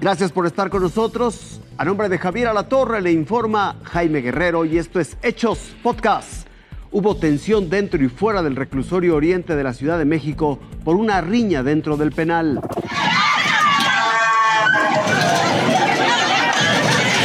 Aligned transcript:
Gracias 0.00 0.30
por 0.30 0.46
estar 0.46 0.70
con 0.70 0.82
nosotros. 0.82 1.60
A 1.76 1.84
nombre 1.84 2.08
de 2.08 2.18
Javier 2.18 2.46
Alatorre 2.46 3.00
le 3.00 3.10
informa 3.10 3.76
Jaime 3.82 4.20
Guerrero 4.20 4.64
y 4.64 4.78
esto 4.78 5.00
es 5.00 5.16
Hechos 5.22 5.74
Podcast. 5.82 6.46
Hubo 6.92 7.16
tensión 7.16 7.68
dentro 7.68 8.02
y 8.02 8.08
fuera 8.08 8.42
del 8.42 8.54
reclusorio 8.54 9.16
oriente 9.16 9.56
de 9.56 9.64
la 9.64 9.72
Ciudad 9.72 9.98
de 9.98 10.04
México 10.04 10.60
por 10.84 10.94
una 10.94 11.20
riña 11.20 11.64
dentro 11.64 11.96
del 11.96 12.12
penal. 12.12 12.60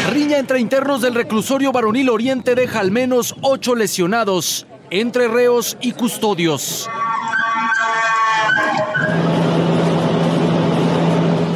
Riña 0.10 0.40
entre 0.40 0.60
internos 0.60 1.02
del 1.02 1.14
reclusorio 1.14 1.72
varonil 1.72 2.10
oriente 2.10 2.56
deja 2.56 2.80
al 2.80 2.90
menos 2.90 3.36
ocho 3.42 3.76
lesionados, 3.76 4.66
entre 4.90 5.28
reos 5.28 5.78
y 5.80 5.92
custodios. 5.92 6.90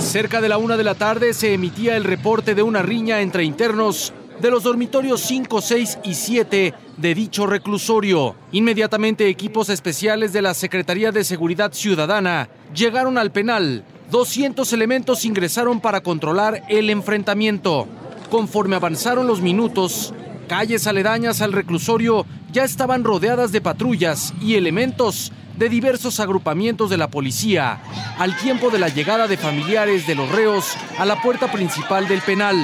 Cerca 0.07 0.39
de 0.39 0.47
la 0.47 0.57
una 0.57 0.77
de 0.77 0.85
la 0.85 0.95
tarde 0.95 1.34
se 1.34 1.53
emitía 1.53 1.97
el 1.97 2.05
reporte 2.05 2.55
de 2.55 2.63
una 2.63 2.81
riña 2.81 3.20
entre 3.20 3.43
internos 3.43 4.13
de 4.39 4.49
los 4.49 4.63
dormitorios 4.63 5.20
5, 5.20 5.59
6 5.59 5.99
y 6.05 6.13
7 6.13 6.73
de 6.95 7.13
dicho 7.13 7.45
reclusorio. 7.45 8.33
Inmediatamente 8.53 9.27
equipos 9.27 9.67
especiales 9.67 10.31
de 10.31 10.41
la 10.41 10.53
Secretaría 10.53 11.11
de 11.11 11.25
Seguridad 11.25 11.73
Ciudadana 11.73 12.47
llegaron 12.73 13.17
al 13.17 13.33
penal. 13.33 13.83
200 14.09 14.71
elementos 14.71 15.25
ingresaron 15.25 15.81
para 15.81 15.99
controlar 15.99 16.63
el 16.69 16.89
enfrentamiento. 16.89 17.85
Conforme 18.31 18.77
avanzaron 18.77 19.27
los 19.27 19.41
minutos, 19.41 20.13
calles 20.47 20.88
aledañas 20.88 21.41
al 21.41 21.52
reclusorio 21.52 22.25
ya 22.53 22.63
estaban 22.63 23.03
rodeadas 23.03 23.52
de 23.52 23.59
patrullas 23.59 24.33
y 24.41 24.55
elementos 24.55 25.33
de 25.57 25.70
diversos 25.70 26.20
agrupamientos 26.20 26.89
de 26.89 26.97
la 26.97 27.09
policía 27.09 27.80
al 28.19 28.38
tiempo 28.38 28.69
de 28.69 28.80
la 28.80 28.89
llegada 28.89 29.27
de 29.27 29.38
familiares 29.38 30.05
de 30.05 30.16
los 30.16 30.31
reos 30.31 30.75
a 30.97 31.05
la 31.05 31.22
puerta 31.22 31.52
principal 31.52 32.08
del 32.08 32.22
penal. 32.22 32.55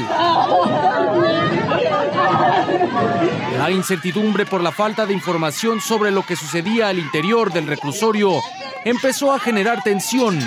La 3.58 3.72
incertidumbre 3.72 4.46
por 4.46 4.62
la 4.62 4.72
falta 4.72 5.06
de 5.06 5.14
información 5.14 5.82
sobre 5.82 6.12
lo 6.12 6.24
que 6.24 6.36
sucedía 6.36 6.90
al 6.90 7.00
interior 7.00 7.52
del 7.52 7.68
reclusorio 7.68 8.40
empezó 8.86 9.34
a 9.34 9.40
generar 9.40 9.82
tensión. 9.82 10.40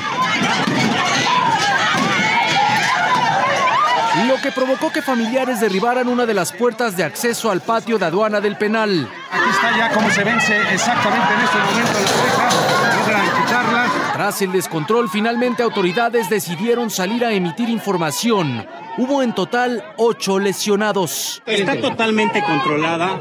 Lo 4.37 4.43
que 4.43 4.53
provocó 4.53 4.93
que 4.93 5.01
familiares 5.01 5.61
derribaran 5.61 6.09
una 6.09 6.27
de 6.27 6.35
las 6.35 6.53
puertas 6.53 6.95
de 6.95 7.05
acceso 7.05 7.51
al 7.51 7.63
patio 7.63 7.97
de 7.97 8.05
aduana 8.05 8.39
del 8.39 8.59
penal. 8.59 9.09
Aquí 9.31 9.51
está 9.51 9.75
ya 9.75 9.91
como 9.95 10.11
se 10.11 10.25
vence 10.25 10.55
exactamente 10.75 11.27
en 11.33 11.41
este 11.41 11.59
momento 11.59 11.99
la 12.01 12.23
reja. 12.23 12.99
Logran 12.99 13.43
quitarlas. 13.43 13.91
Tras 14.13 14.43
el 14.43 14.53
descontrol, 14.53 15.09
finalmente 15.09 15.63
autoridades 15.63 16.29
decidieron 16.29 16.91
salir 16.91 17.25
a 17.25 17.33
emitir 17.33 17.71
información. 17.71 18.67
Hubo 18.99 19.23
en 19.23 19.35
total 19.35 19.83
ocho 19.97 20.39
lesionados. 20.39 21.43
Está 21.47 21.81
totalmente 21.81 22.43
controlada, 22.43 23.19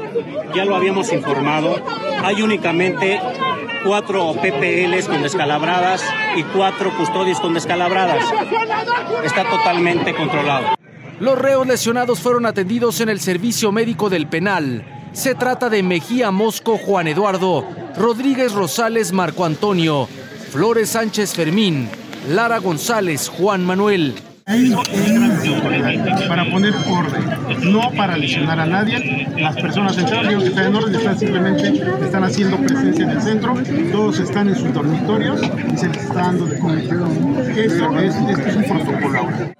ya 0.54 0.66
lo 0.66 0.76
habíamos 0.76 1.10
informado. 1.14 1.82
Hay 2.24 2.42
únicamente 2.42 3.18
cuatro 3.86 4.34
PPLs 4.34 5.08
con 5.08 5.22
descalabradas 5.22 6.04
y 6.36 6.42
cuatro 6.42 6.94
custodios 6.94 7.40
con 7.40 7.54
descalabradas. 7.54 8.22
Está 9.24 9.44
totalmente 9.44 10.14
controlado. 10.14 10.76
Los 11.18 11.38
reos 11.38 11.66
lesionados 11.66 12.20
fueron 12.20 12.44
atendidos 12.44 13.00
en 13.00 13.08
el 13.08 13.20
servicio 13.20 13.72
médico 13.72 14.10
del 14.10 14.26
penal. 14.26 14.84
Se 15.12 15.34
trata 15.34 15.70
de 15.70 15.82
Mejía 15.82 16.30
Mosco 16.30 16.76
Juan 16.76 17.08
Eduardo, 17.08 17.66
Rodríguez 17.96 18.52
Rosales 18.52 19.12
Marco 19.12 19.46
Antonio, 19.46 20.08
Flores 20.52 20.90
Sánchez 20.90 21.32
Fermín, 21.32 21.88
Lara 22.28 22.58
González 22.58 23.30
Juan 23.30 23.64
Manuel. 23.64 24.14
Hay 24.44 24.74
para 26.28 26.48
poner 26.50 26.74
orden, 26.86 27.72
no 27.72 27.90
para 27.96 28.18
lesionar 28.18 28.60
a 28.60 28.66
nadie. 28.66 29.26
Las 29.38 29.56
personas 29.56 29.96
entraron, 29.96 30.28
digo 30.28 30.42
que 30.42 30.48
están 30.48 30.66
en 30.66 30.74
orden, 30.76 30.94
están 30.94 31.18
simplemente 31.18 31.82
están 32.04 32.24
haciendo 32.24 32.58
presencia 32.58 33.04
en 33.04 33.10
el 33.10 33.22
centro, 33.22 33.54
todos 33.90 34.20
están 34.20 34.48
en 34.48 34.54
sus 34.54 34.72
dormitorios 34.74 35.40
y 35.42 35.76
se 35.78 35.88
les 35.88 35.96
está 35.96 36.14
dando 36.14 36.44
de 36.44 36.58
comer. 36.58 36.84
Esto 37.56 37.98
es, 37.98 38.14
esto 38.14 38.48
es 38.48 38.56
un 38.56 38.64
protocolo 38.64 39.18
ahora. 39.18 39.56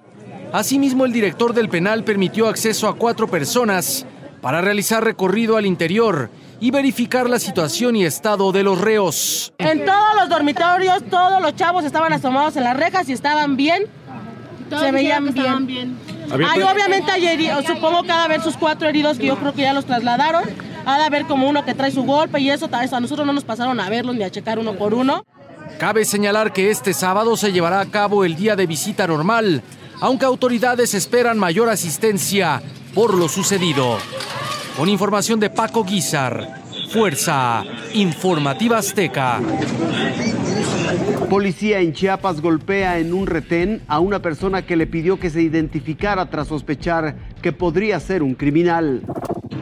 Asimismo, 0.57 1.05
el 1.05 1.13
director 1.13 1.53
del 1.53 1.69
penal 1.69 2.03
permitió 2.03 2.47
acceso 2.47 2.87
a 2.87 2.95
cuatro 2.95 3.27
personas 3.27 4.07
para 4.41 4.59
realizar 4.59 5.03
recorrido 5.03 5.55
al 5.55 5.67
interior 5.67 6.31
y 6.59 6.71
verificar 6.71 7.29
la 7.29 7.37
situación 7.37 7.95
y 7.95 8.05
estado 8.05 8.51
de 8.51 8.63
los 8.63 8.81
reos. 8.81 9.53
En 9.59 9.85
todos 9.85 10.15
los 10.19 10.29
dormitorios, 10.29 11.03
todos 11.11 11.39
los 11.43 11.55
chavos 11.55 11.85
estaban 11.85 12.11
asomados 12.11 12.55
en 12.55 12.63
las 12.63 12.75
rejas 12.75 13.07
y 13.07 13.13
estaban 13.13 13.55
bien. 13.55 13.83
se 14.67 14.91
veían 14.91 15.31
bien. 15.67 15.95
Hay 16.31 16.63
obviamente 16.63 17.11
hay 17.11 17.27
heridos, 17.27 17.63
supongo 17.63 18.01
que 18.01 18.07
de 18.07 18.13
haber 18.13 18.41
sus 18.41 18.57
cuatro 18.57 18.89
heridos 18.89 19.19
que 19.19 19.27
yo 19.27 19.37
creo 19.37 19.53
que 19.53 19.61
ya 19.61 19.73
los 19.73 19.85
trasladaron. 19.85 20.43
Ha 20.87 20.97
de 20.97 21.03
haber 21.03 21.25
como 21.25 21.47
uno 21.47 21.65
que 21.65 21.75
trae 21.75 21.91
su 21.91 22.01
golpe 22.01 22.39
y 22.39 22.49
eso, 22.49 22.67
a 22.71 22.99
nosotros 22.99 23.27
no 23.27 23.33
nos 23.33 23.43
pasaron 23.43 23.79
a 23.79 23.91
verlos 23.91 24.15
ni 24.15 24.23
a 24.23 24.31
checar 24.31 24.57
uno 24.57 24.73
por 24.73 24.95
uno. 24.95 25.23
Cabe 25.77 26.03
señalar 26.03 26.51
que 26.51 26.71
este 26.71 26.95
sábado 26.95 27.37
se 27.37 27.51
llevará 27.51 27.79
a 27.79 27.85
cabo 27.85 28.25
el 28.25 28.35
día 28.35 28.55
de 28.55 28.65
visita 28.65 29.05
normal, 29.05 29.61
aunque 29.99 30.25
autoridades 30.25 30.93
esperan 30.93 31.37
mayor 31.37 31.69
asistencia 31.69 32.61
por 32.93 33.13
lo 33.13 33.27
sucedido. 33.27 33.97
Con 34.77 34.89
información 34.89 35.39
de 35.39 35.49
Paco 35.49 35.83
Guizar, 35.83 36.61
Fuerza 36.91 37.63
Informativa 37.93 38.77
Azteca. 38.77 39.39
Policía 41.29 41.79
en 41.79 41.93
Chiapas 41.93 42.41
golpea 42.41 42.99
en 42.99 43.13
un 43.13 43.27
retén 43.27 43.81
a 43.87 43.99
una 43.99 44.21
persona 44.21 44.65
que 44.65 44.75
le 44.75 44.87
pidió 44.87 45.19
que 45.19 45.29
se 45.29 45.41
identificara 45.41 46.29
tras 46.29 46.47
sospechar 46.47 47.15
que 47.41 47.51
podría 47.51 47.99
ser 47.99 48.23
un 48.23 48.35
criminal. 48.35 49.01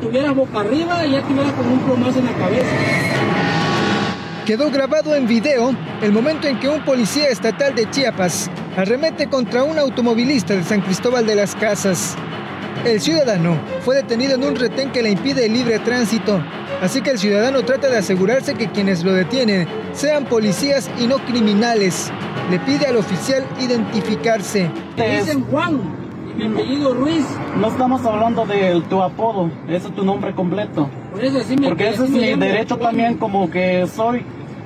Tuviera 0.01 0.31
boca 0.31 0.59
arriba 0.59 1.05
y 1.05 1.13
ya 1.13 1.23
tuviera 1.23 1.51
con 1.53 1.67
un 1.67 1.79
plomazo 1.79 2.19
en 2.19 2.25
la 2.25 2.33
cabeza. 2.33 2.69
Quedó 4.45 4.69
grabado 4.69 5.15
en 5.15 5.25
video 5.25 5.75
el 6.03 6.11
momento 6.11 6.47
en 6.47 6.59
que 6.59 6.69
un 6.69 6.85
policía 6.85 7.29
estatal 7.29 7.73
de 7.73 7.89
Chiapas 7.89 8.51
arremete 8.75 9.27
contra 9.27 9.63
un 9.63 9.79
automovilista 9.79 10.53
de 10.53 10.63
San 10.63 10.81
Cristóbal 10.81 11.25
de 11.25 11.35
las 11.35 11.55
Casas. 11.55 12.15
El 12.83 12.99
ciudadano 13.01 13.55
fue 13.81 13.95
detenido 13.95 14.35
en 14.35 14.43
un 14.43 14.55
retén 14.55 14.91
que 14.91 15.01
le 15.01 15.09
impide 15.09 15.45
el 15.45 15.53
libre 15.53 15.79
tránsito, 15.79 16.41
así 16.81 17.01
que 17.01 17.11
el 17.11 17.17
ciudadano 17.17 17.63
trata 17.63 17.89
de 17.89 17.97
asegurarse 17.97 18.53
que 18.53 18.67
quienes 18.67 19.03
lo 19.03 19.13
detienen 19.13 19.67
sean 19.93 20.25
policías 20.25 20.89
y 20.99 21.07
no 21.07 21.17
criminales. 21.19 22.11
Le 22.51 22.59
pide 22.59 22.85
al 22.85 22.97
oficial 22.97 23.43
identificarse. 23.59 24.69
Te 24.95 25.17
dicen 25.17 25.43
Juan 25.45 25.81
y 26.37 26.43
mi 26.43 26.53
apellido 26.53 26.93
Ruiz. 26.93 27.25
No 27.59 27.69
estamos 27.69 28.05
hablando 28.05 28.45
de 28.45 28.81
tu 28.89 29.01
apodo, 29.01 29.49
ese 29.67 29.87
es 29.87 29.95
tu 29.95 30.03
nombre 30.03 30.35
completo. 30.35 30.89
Por 31.11 31.23
eso 31.23 31.41
sí 31.41 31.55
me 31.55 31.69
Porque 31.69 31.89
ese 31.89 32.03
es 32.03 32.09
me 32.09 32.19
mi 32.19 32.31
llamo 32.31 32.45
derecho 32.45 32.77
también 32.77 33.17
como 33.17 33.49
que 33.49 33.87
soy 33.87 34.23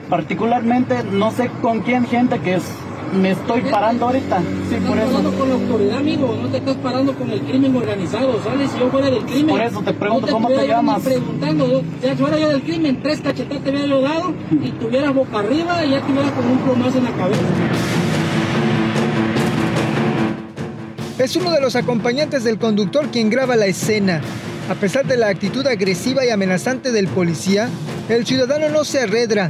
particularmente 0.10 1.04
no 1.12 1.32
sé 1.32 1.50
con 1.62 1.82
quién 1.82 2.06
gente 2.08 2.40
que 2.40 2.56
es, 2.56 2.64
me 3.14 3.32
estoy 3.32 3.62
parando 3.62 4.06
ahorita. 4.06 4.40
Sí, 4.70 4.76
Estás 4.76 4.88
por 4.90 4.98
parando 4.98 5.30
eso. 5.30 5.40
con 5.40 5.50
la 5.50 5.56
autoridad, 5.56 5.98
amigo. 5.98 6.38
No 6.42 6.48
te 6.50 6.58
estás 6.58 6.76
parando 6.78 7.14
con 7.16 7.30
el 7.32 7.42
crimen 7.42 7.76
organizado, 7.76 8.40
¿sabes? 8.44 8.72
Si 8.72 8.80
yo 8.80 8.90
fuera 8.90 9.10
del 9.10 9.24
crimen. 9.26 9.48
Por 9.50 9.62
eso 9.62 9.82
te 9.82 9.94
pregunto, 9.94 10.28
no 10.28 10.34
¿cómo 10.34 10.48
te 10.50 10.68
llamas? 10.68 11.02
preguntando. 11.02 11.68
Yo, 11.68 11.82
si 12.02 12.16
fuera 12.16 12.38
yo 12.38 12.50
del 12.50 12.62
crimen, 12.62 13.02
tres 13.02 13.22
cachetadas 13.22 13.64
te 13.64 13.70
hubiera 13.72 13.88
yo 13.88 14.02
dado 14.02 14.34
y 14.52 14.70
tuviera 14.72 15.12
boca 15.12 15.40
arriba 15.40 15.84
y 15.86 15.92
ya 15.92 16.02
tuviera 16.02 16.32
con 16.32 16.46
un 16.46 16.58
plomazo 16.60 16.98
en 16.98 17.04
la 17.06 17.12
cabeza. 17.12 17.42
Es 21.18 21.36
uno 21.36 21.52
de 21.52 21.60
los 21.60 21.76
acompañantes 21.76 22.44
del 22.46 22.58
conductor 22.58 23.08
quien 23.12 23.30
graba 23.30 23.56
la 23.58 23.66
escena. 23.66 24.22
A 24.70 24.76
pesar 24.76 25.06
de 25.06 25.18
la 25.18 25.28
actitud 25.28 25.66
agresiva 25.68 26.26
y 26.26 26.30
amenazante 26.30 26.92
del 26.92 27.08
policía, 27.08 27.70
el 28.08 28.26
ciudadano 28.26 28.70
no 28.70 28.86
se 28.86 29.02
arredra. 29.02 29.50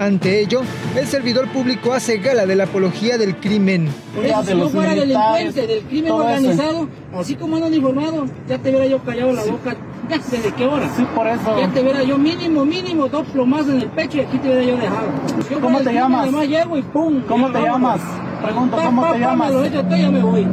Ante 0.00 0.40
ello, 0.40 0.62
el 0.96 1.06
servidor 1.06 1.46
público 1.48 1.92
hace 1.92 2.16
gala 2.16 2.46
de 2.46 2.56
la 2.56 2.64
apología 2.64 3.18
del 3.18 3.36
crimen. 3.36 3.86
Por 4.14 4.24
Ya 4.24 4.40
eso, 4.40 4.42
de 4.44 4.52
si 4.52 4.58
no 4.58 4.68
fuera 4.70 4.94
delincuente, 4.94 5.66
del 5.66 5.82
crimen 5.82 6.06
eso. 6.06 6.16
organizado, 6.16 6.88
así 7.18 7.34
como 7.34 7.56
ando 7.56 7.68
uniformado, 7.68 8.24
ya 8.48 8.56
te 8.56 8.70
hubiera 8.70 8.86
yo 8.86 8.98
callado 9.04 9.32
la 9.32 9.44
boca. 9.44 9.76
Ya 10.08 10.18
sé 10.22 10.38
de 10.38 10.52
qué 10.54 10.64
hora. 10.64 10.88
Sí, 10.96 11.06
por 11.14 11.26
eso. 11.26 11.60
Ya 11.60 11.68
te 11.68 11.82
hubiera 11.82 12.02
yo 12.02 12.16
mínimo, 12.16 12.64
mínimo 12.64 13.08
dos 13.08 13.26
plomazos 13.28 13.68
en 13.74 13.82
el 13.82 13.88
pecho 13.90 14.16
y 14.16 14.20
aquí 14.22 14.38
te 14.38 14.48
hubiera 14.48 14.64
yo 14.64 14.76
dejado. 14.78 15.08
Yo 15.50 15.60
¿Cómo 15.60 15.80
te 15.80 15.92
llamas? 15.92 16.22
Además 16.22 16.48
llego 16.48 16.78
y 16.78 16.82
pum. 16.82 17.20
¿Cómo 17.28 17.52
te 17.52 17.60
llamas? 17.60 18.00
Pregunto, 18.42 18.76
Pa, 18.78 18.82
¿cómo 18.86 19.02
pa, 19.02 19.12
te 19.12 19.20
pa, 19.20 19.26
llamas? 19.26 19.48
me 19.50 19.54
lo 19.58 19.64
hecho 19.66 19.82
todo, 19.84 19.96
ya 19.98 20.10
me 20.10 20.22
voy. 20.22 20.46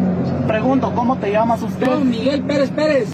Pregunto, 0.45 0.91
¿cómo 0.93 1.15
te 1.15 1.31
llamas 1.31 1.61
usted? 1.61 1.87
Yo, 1.87 1.99
Miguel 2.01 2.41
Pérez 2.43 2.69
Pérez. 2.71 3.07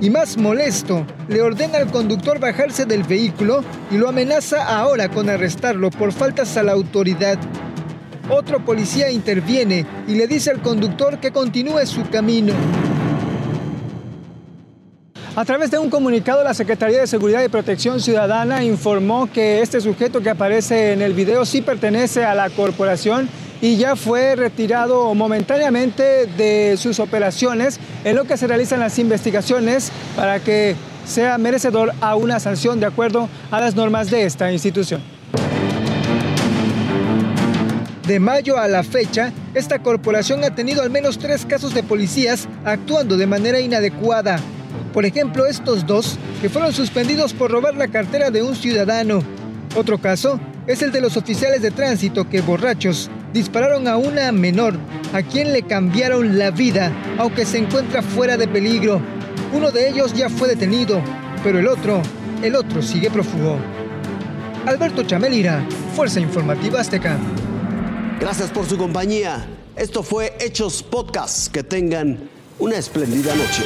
Y 0.00 0.10
más 0.10 0.36
molesto, 0.36 1.04
le 1.26 1.42
ordena 1.42 1.78
al 1.78 1.90
conductor 1.90 2.38
bajarse 2.38 2.84
del 2.86 3.02
vehículo 3.02 3.64
y 3.90 3.96
lo 3.96 4.08
amenaza 4.08 4.64
ahora 4.64 5.08
con 5.08 5.28
arrestarlo 5.28 5.90
por 5.90 6.12
faltas 6.12 6.56
a 6.56 6.62
la 6.62 6.72
autoridad. 6.72 7.36
Otro 8.30 8.64
policía 8.64 9.10
interviene 9.10 9.86
y 10.06 10.14
le 10.14 10.28
dice 10.28 10.50
al 10.50 10.62
conductor 10.62 11.18
que 11.18 11.32
continúe 11.32 11.84
su 11.84 12.08
camino. 12.08 12.52
A 15.34 15.44
través 15.44 15.70
de 15.70 15.78
un 15.78 15.90
comunicado, 15.90 16.44
la 16.44 16.54
Secretaría 16.54 17.00
de 17.00 17.06
Seguridad 17.06 17.42
y 17.42 17.48
Protección 17.48 18.00
Ciudadana 18.00 18.62
informó 18.64 19.30
que 19.32 19.62
este 19.62 19.80
sujeto 19.80 20.20
que 20.20 20.30
aparece 20.30 20.92
en 20.92 21.02
el 21.02 21.12
video 21.12 21.44
sí 21.44 21.60
pertenece 21.60 22.24
a 22.24 22.34
la 22.34 22.50
corporación 22.50 23.28
y 23.60 23.76
ya 23.76 23.96
fue 23.96 24.36
retirado 24.36 25.14
momentáneamente 25.14 26.26
de 26.26 26.76
sus 26.76 27.00
operaciones 27.00 27.80
en 28.04 28.16
lo 28.16 28.24
que 28.24 28.36
se 28.36 28.46
realizan 28.46 28.80
las 28.80 28.98
investigaciones 28.98 29.90
para 30.16 30.40
que 30.40 30.76
sea 31.06 31.38
merecedor 31.38 31.92
a 32.00 32.14
una 32.16 32.38
sanción 32.38 32.80
de 32.80 32.86
acuerdo 32.86 33.28
a 33.50 33.60
las 33.60 33.74
normas 33.74 34.10
de 34.10 34.24
esta 34.24 34.52
institución. 34.52 35.02
De 38.06 38.20
mayo 38.20 38.56
a 38.56 38.68
la 38.68 38.82
fecha, 38.84 39.32
esta 39.52 39.80
corporación 39.80 40.42
ha 40.42 40.54
tenido 40.54 40.82
al 40.82 40.88
menos 40.88 41.18
tres 41.18 41.44
casos 41.44 41.74
de 41.74 41.82
policías 41.82 42.48
actuando 42.64 43.18
de 43.18 43.26
manera 43.26 43.60
inadecuada. 43.60 44.38
Por 44.94 45.04
ejemplo, 45.04 45.44
estos 45.44 45.86
dos, 45.86 46.18
que 46.40 46.48
fueron 46.48 46.72
suspendidos 46.72 47.34
por 47.34 47.50
robar 47.50 47.74
la 47.74 47.88
cartera 47.88 48.30
de 48.30 48.42
un 48.42 48.56
ciudadano. 48.56 49.22
Otro 49.76 49.98
caso 49.98 50.40
es 50.66 50.80
el 50.80 50.90
de 50.90 51.02
los 51.02 51.18
oficiales 51.18 51.60
de 51.60 51.70
tránsito 51.70 52.28
que, 52.30 52.40
borrachos, 52.40 53.10
dispararon 53.32 53.88
a 53.88 53.96
una 53.96 54.32
menor, 54.32 54.74
a 55.12 55.22
quien 55.22 55.52
le 55.52 55.62
cambiaron 55.62 56.38
la 56.38 56.50
vida, 56.50 56.92
aunque 57.18 57.44
se 57.44 57.58
encuentra 57.58 58.02
fuera 58.02 58.36
de 58.36 58.48
peligro. 58.48 59.00
Uno 59.52 59.70
de 59.70 59.88
ellos 59.88 60.12
ya 60.14 60.28
fue 60.28 60.48
detenido, 60.48 61.02
pero 61.42 61.58
el 61.58 61.68
otro, 61.68 62.02
el 62.42 62.54
otro 62.54 62.82
sigue 62.82 63.10
prófugo. 63.10 63.58
Alberto 64.66 65.02
Chamelira, 65.02 65.66
Fuerza 65.94 66.20
Informativa 66.20 66.80
Azteca. 66.80 67.16
Gracias 68.20 68.50
por 68.50 68.66
su 68.66 68.76
compañía. 68.76 69.46
Esto 69.76 70.02
fue 70.02 70.36
Hechos 70.40 70.82
Podcast. 70.82 71.52
Que 71.52 71.62
tengan 71.62 72.18
una 72.58 72.76
espléndida 72.76 73.34
noche. 73.34 73.62